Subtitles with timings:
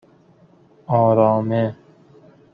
[0.87, 1.75] آرامه